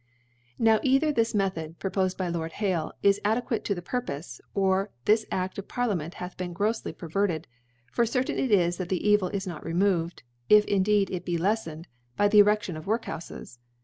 Now 0.57 0.79
either 0.81 1.11
this 1.11 1.35
Method, 1.35 1.77
propofed 1.79 2.17
by 2.17 2.27
Lord 2.27 2.53
Hale^ 2.53 2.91
is 3.03 3.19
inadequate 3.19 3.63
to 3.65 3.75
the 3.75 3.83
Purpofe; 3.83 4.41
or 4.55 4.89
this 5.05 5.27
A61 5.31 5.57
of 5.59 5.67
Parliament 5.67 6.13
hath 6.15 6.35
been 6.37 6.55
grofly 6.55 6.91
perverted: 6.97 7.47
For 7.91 8.07
certain 8.07 8.39
it 8.39 8.49
is 8.49 8.77
that 8.77 8.89
the 8.89 9.07
Evil 9.07 9.27
is 9.29 9.45
not 9.45 9.63
removed, 9.63 10.23
if 10.49 10.65
indeed 10.65 11.11
it 11.11 11.23
be 11.23 11.37
Icffcncd, 11.37 11.85
by 12.17 12.27
the 12.27 12.41
Eredion 12.41 12.75
of 12.77 12.85
Workhoufes. 12.85 13.59